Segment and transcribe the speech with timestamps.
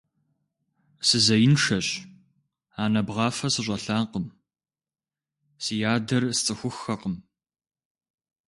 [1.07, 1.87] Сызеиншэщ,
[2.83, 4.25] анэ бгъафэ сыщӀэлъакъым,
[5.63, 7.15] си адэр сцӀыхуххэкъым.